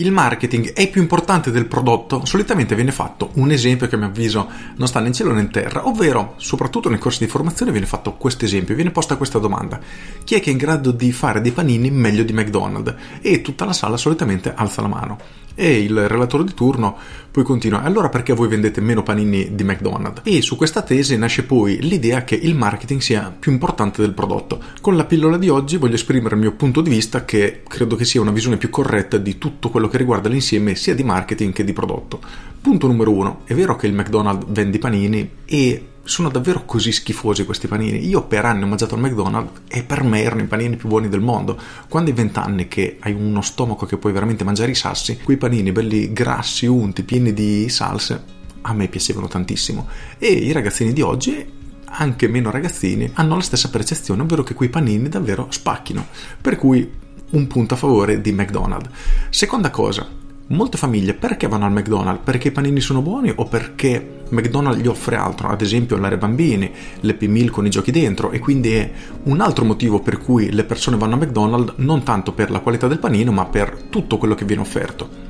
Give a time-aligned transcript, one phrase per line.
[0.00, 2.24] Il marketing è più importante del prodotto?
[2.24, 5.40] Solitamente viene fatto un esempio che a mio avviso non sta né in cielo né
[5.40, 9.40] in terra, ovvero, soprattutto nei corsi di formazione viene fatto questo esempio, viene posta questa
[9.40, 9.80] domanda.
[10.22, 12.94] Chi è che è in grado di fare dei panini meglio di McDonald's?
[13.20, 15.18] E tutta la sala solitamente alza la mano.
[15.56, 16.96] E il relatore di turno
[17.32, 20.20] poi continua, allora perché voi vendete meno panini di McDonald's?
[20.22, 24.62] E su questa tesi nasce poi l'idea che il marketing sia più importante del prodotto.
[24.80, 28.04] Con la pillola di oggi voglio esprimere il mio punto di vista che credo che
[28.04, 31.64] sia una visione più corretta di tutto quello che riguarda l'insieme sia di marketing che
[31.64, 32.20] di prodotto.
[32.60, 36.90] Punto numero uno, è vero che il McDonald's vende i panini e sono davvero così
[36.90, 38.06] schifosi questi panini.
[38.06, 41.08] Io per anni ho mangiato al McDonald's e per me erano i panini più buoni
[41.08, 41.58] del mondo.
[41.88, 45.70] Quando hai vent'anni che hai uno stomaco che puoi veramente mangiare i sassi, quei panini
[45.70, 48.22] belli grassi, unti, pieni di salse,
[48.62, 49.86] a me piacevano tantissimo.
[50.18, 51.56] E i ragazzini di oggi
[51.90, 56.06] anche meno ragazzini hanno la stessa percezione, ovvero che quei panini davvero spacchino.
[56.40, 56.90] Per cui
[57.30, 58.90] un punto a favore di McDonald's.
[59.30, 60.06] Seconda cosa,
[60.50, 62.22] Molte famiglie perché vanno al McDonald's?
[62.24, 65.48] Perché i panini sono buoni o perché McDonald's gli offre altro?
[65.48, 68.90] Ad esempio l'area bambini, l'Happy Meal con i giochi dentro e quindi è
[69.24, 72.86] un altro motivo per cui le persone vanno a McDonald's non tanto per la qualità
[72.86, 75.27] del panino ma per tutto quello che viene offerto.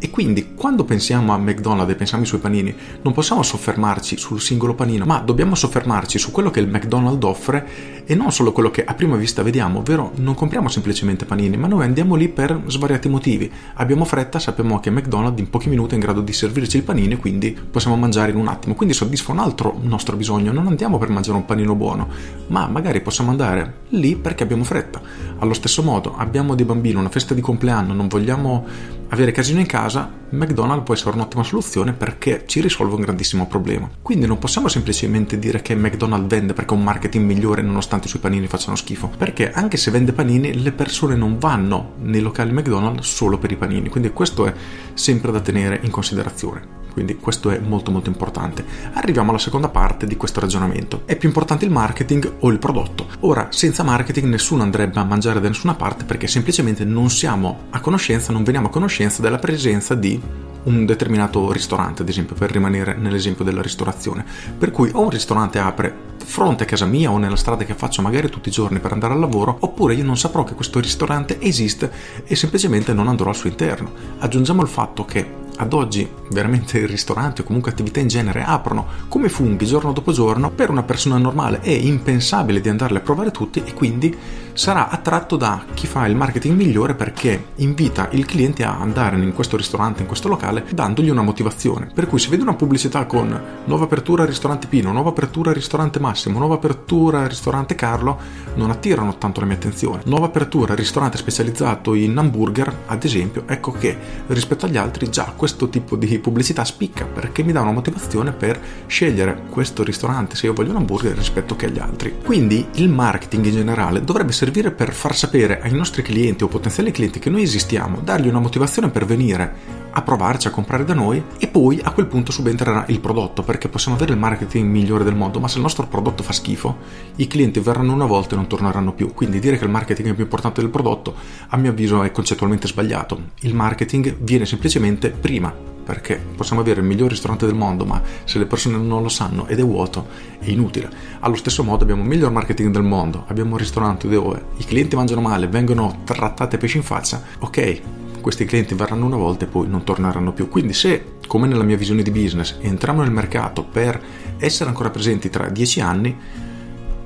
[0.00, 4.40] E quindi quando pensiamo a McDonald's e pensiamo ai suoi panini, non possiamo soffermarci sul
[4.40, 7.66] singolo panino, ma dobbiamo soffermarci su quello che il McDonald's offre
[8.04, 11.66] e non solo quello che a prima vista vediamo, ovvero non compriamo semplicemente panini, ma
[11.66, 13.50] noi andiamo lì per svariati motivi.
[13.74, 17.14] Abbiamo fretta, sappiamo che McDonald's in pochi minuti è in grado di servirci il panino
[17.14, 20.98] e quindi possiamo mangiare in un attimo, quindi soddisfa un altro nostro bisogno, non andiamo
[20.98, 22.08] per mangiare un panino buono,
[22.48, 25.00] ma magari possiamo andare lì perché abbiamo fretta.
[25.40, 28.64] Allo stesso modo, abbiamo dei bambini, una festa di compleanno, non vogliamo
[29.10, 29.87] avere casino in casa,
[30.30, 33.88] McDonald's può essere un'ottima soluzione perché ci risolve un grandissimo problema.
[34.02, 38.08] Quindi non possiamo semplicemente dire che McDonald's vende perché ha un marketing migliore nonostante i
[38.08, 39.10] suoi panini facciano schifo.
[39.16, 43.56] Perché anche se vende panini, le persone non vanno nei locali McDonald's solo per i
[43.56, 43.88] panini.
[43.88, 44.54] Quindi questo è
[44.94, 46.86] sempre da tenere in considerazione.
[46.98, 48.64] Quindi questo è molto molto importante.
[48.94, 51.02] Arriviamo alla seconda parte di questo ragionamento.
[51.04, 53.06] È più importante il marketing o il prodotto?
[53.20, 57.78] Ora, senza marketing nessuno andrebbe a mangiare da nessuna parte perché semplicemente non siamo a
[57.78, 60.20] conoscenza, non veniamo a conoscenza della presenza di
[60.68, 64.24] un determinato ristorante, ad esempio, per rimanere nell'esempio della ristorazione.
[64.56, 68.02] Per cui o un ristorante apre fronte a casa mia o nella strada che faccio
[68.02, 71.40] magari tutti i giorni per andare al lavoro, oppure io non saprò che questo ristorante
[71.40, 71.90] esiste
[72.24, 73.90] e semplicemente non andrò al suo interno.
[74.18, 79.28] Aggiungiamo il fatto che ad oggi veramente ristoranti o comunque attività in genere aprono come
[79.28, 83.62] funghi giorno dopo giorno, per una persona normale è impensabile di andarle a provare tutti
[83.64, 84.16] e quindi
[84.58, 89.32] sarà attratto da chi fa il marketing migliore perché invita il cliente a andare in
[89.32, 91.88] questo ristorante, in questo locale, dandogli una motivazione.
[91.94, 96.40] Per cui se vede una pubblicità con nuova apertura ristorante Pino, nuova apertura ristorante Massimo,
[96.40, 98.18] nuova apertura ristorante Carlo,
[98.56, 100.02] non attirano tanto la mia attenzione.
[100.06, 103.96] Nuova apertura ristorante specializzato in hamburger, ad esempio, ecco che
[104.26, 108.60] rispetto agli altri già questo tipo di pubblicità spicca perché mi dà una motivazione per
[108.88, 112.16] scegliere questo ristorante se io voglio un hamburger rispetto che agli altri.
[112.24, 116.90] Quindi il marketing in generale dovrebbe servire per far sapere ai nostri clienti o potenziali
[116.90, 121.22] clienti che noi esistiamo, dargli una motivazione per venire a provarci a comprare da noi
[121.38, 125.16] e poi a quel punto subentrerà il prodotto perché possiamo avere il marketing migliore del
[125.16, 126.76] mondo ma se il nostro prodotto fa schifo
[127.16, 130.14] i clienti verranno una volta e non torneranno più quindi dire che il marketing è
[130.14, 131.14] più importante del prodotto
[131.48, 135.52] a mio avviso è concettualmente sbagliato il marketing viene semplicemente prima
[135.88, 139.46] perché possiamo avere il miglior ristorante del mondo, ma se le persone non lo sanno
[139.46, 140.06] ed è vuoto,
[140.38, 140.90] è inutile.
[141.20, 144.96] Allo stesso modo abbiamo il miglior marketing del mondo, abbiamo un ristorante dove i clienti
[144.96, 147.80] mangiano male, vengono trattati a pesci in faccia, ok,
[148.20, 150.48] questi clienti verranno una volta e poi non torneranno più.
[150.48, 154.00] Quindi se, come nella mia visione di business, entriamo nel mercato per
[154.38, 156.16] essere ancora presenti tra dieci anni,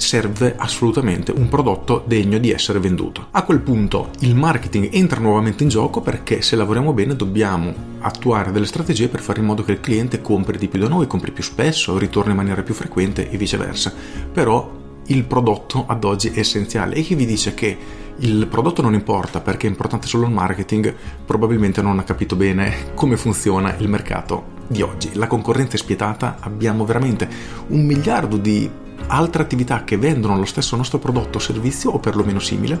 [0.00, 3.26] serve assolutamente un prodotto degno di essere venduto.
[3.32, 8.50] A quel punto il marketing entra nuovamente in gioco perché se lavoriamo bene dobbiamo attuare
[8.50, 11.32] delle strategie per fare in modo che il cliente compri di più da noi, compri
[11.32, 13.92] più spesso, ritorni in maniera più frequente e viceversa.
[14.32, 17.76] Però il prodotto ad oggi è essenziale e chi vi dice che
[18.20, 20.94] il prodotto non importa perché è importante solo il marketing,
[21.24, 25.10] probabilmente non ha capito bene come funziona il mercato di oggi.
[25.14, 27.28] La concorrenza è spietata, abbiamo veramente
[27.68, 28.70] un miliardo di
[29.10, 32.80] altre attività che vendono lo stesso nostro prodotto o servizio o perlomeno simile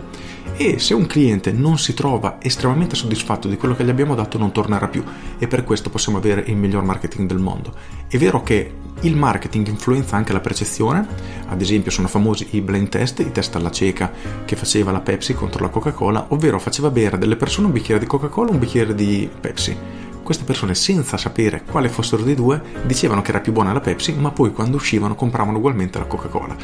[0.56, 4.38] e se un cliente non si trova estremamente soddisfatto di quello che gli abbiamo dato
[4.38, 5.02] non tornerà più.
[5.38, 7.74] E per questo possiamo avere il miglior marketing del mondo.
[8.06, 11.06] È vero che il marketing influenza anche la percezione,
[11.48, 14.12] ad esempio sono famosi i blind test, i test alla cieca
[14.44, 17.98] che faceva la Pepsi contro la Coca-Cola, ovvero faceva bere a delle persone un bicchiere
[17.98, 19.76] di Coca-Cola e un bicchiere di Pepsi
[20.30, 24.12] queste persone senza sapere quale fossero dei due dicevano che era più buona la Pepsi,
[24.12, 26.54] ma poi quando uscivano compravano ugualmente la Coca-Cola.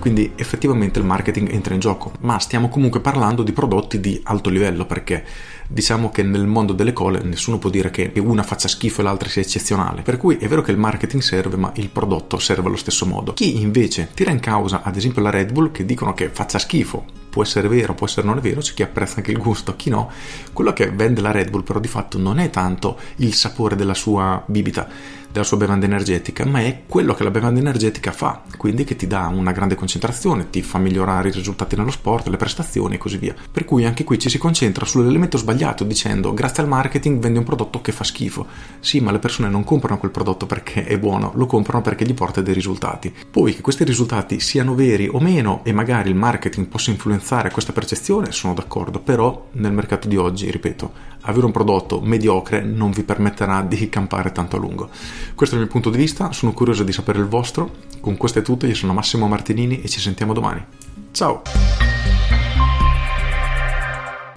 [0.00, 4.50] Quindi effettivamente il marketing entra in gioco, ma stiamo comunque parlando di prodotti di alto
[4.50, 5.24] livello perché
[5.68, 9.28] diciamo che nel mondo delle cole nessuno può dire che una faccia schifo e l'altra
[9.28, 10.02] sia eccezionale.
[10.02, 13.34] Per cui è vero che il marketing serve, ma il prodotto serve allo stesso modo.
[13.34, 17.21] Chi invece tira in causa, ad esempio, la Red Bull, che dicono che faccia schifo,
[17.32, 20.10] può essere vero, può essere non vero, c'è chi apprezza anche il gusto, chi no.
[20.52, 23.94] Quello che vende la Red Bull, però, di fatto non è tanto il sapore della
[23.94, 24.86] sua bibita
[25.32, 29.06] della sua bevanda energetica, ma è quello che la bevanda energetica fa, quindi che ti
[29.06, 33.16] dà una grande concentrazione, ti fa migliorare i risultati nello sport, le prestazioni e così
[33.16, 33.34] via.
[33.50, 37.44] Per cui anche qui ci si concentra sull'elemento sbagliato dicendo grazie al marketing vendi un
[37.44, 38.46] prodotto che fa schifo.
[38.80, 42.14] Sì, ma le persone non comprano quel prodotto perché è buono, lo comprano perché gli
[42.14, 43.12] porta dei risultati.
[43.30, 47.72] Poi che questi risultati siano veri o meno e magari il marketing possa influenzare questa
[47.72, 50.92] percezione, sono d'accordo, però nel mercato di oggi, ripeto,
[51.22, 54.90] avere un prodotto mediocre non vi permetterà di campare tanto a lungo.
[55.34, 57.76] Questo è il mio punto di vista, sono curioso di sapere il vostro.
[58.00, 60.64] Con questo è tutto, io sono Massimo Martinini e ci sentiamo domani.
[61.12, 61.42] Ciao!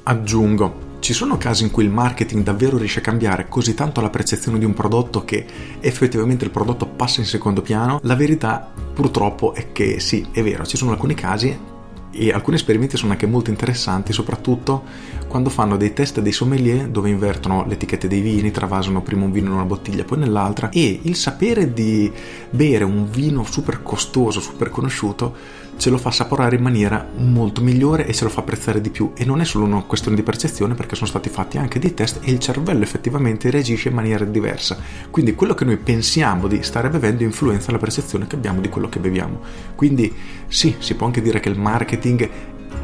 [0.04, 4.10] Aggiungo, ci sono casi in cui il marketing davvero riesce a cambiare così tanto la
[4.10, 5.46] percezione di un prodotto che
[5.80, 8.00] effettivamente il prodotto passa in secondo piano?
[8.04, 11.74] La verità purtroppo è che sì, è vero, ci sono alcuni casi
[12.16, 14.84] e alcuni esperimenti sono anche molto interessanti, soprattutto
[15.28, 19.32] quando fanno dei test dei sommelier dove invertono le etichette dei vini, travasano prima un
[19.32, 20.70] vino in una bottiglia, poi nell'altra.
[20.70, 22.12] E il sapere di
[22.50, 28.06] bere un vino super costoso, super conosciuto ce lo fa assaporare in maniera molto migliore
[28.06, 29.12] e ce lo fa apprezzare di più.
[29.16, 32.20] E non è solo una questione di percezione perché sono stati fatti anche dei test
[32.24, 34.78] e il cervello effettivamente reagisce in maniera diversa.
[35.12, 38.90] Quindi quello che noi pensiamo di stare bevendo influenza la percezione che abbiamo di quello
[38.90, 39.42] che beviamo.
[39.76, 40.14] Quindi
[40.48, 41.60] sì si può anche dire che il
[42.06, 42.30] marketing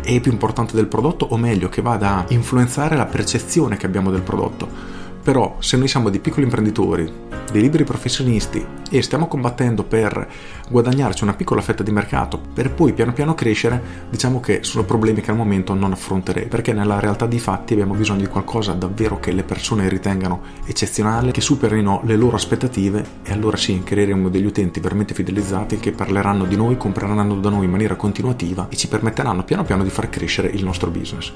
[0.03, 4.09] è più importante del prodotto o meglio che vada a influenzare la percezione che abbiamo
[4.09, 9.83] del prodotto però se noi siamo dei piccoli imprenditori, dei liberi professionisti e stiamo combattendo
[9.83, 10.27] per
[10.69, 15.21] guadagnarci una piccola fetta di mercato per poi piano piano crescere, diciamo che sono problemi
[15.21, 19.19] che al momento non affronterei, perché nella realtà dei fatti abbiamo bisogno di qualcosa davvero
[19.19, 24.45] che le persone ritengano eccezionale, che superino le loro aspettative e allora sì, creeremo degli
[24.45, 28.88] utenti veramente fidelizzati che parleranno di noi, compreranno da noi in maniera continuativa e ci
[28.88, 31.31] permetteranno piano piano di far crescere il nostro business.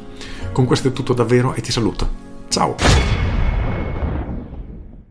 [0.52, 2.08] Con questo è tutto davvero e ti saluto.
[2.48, 3.35] Ciao!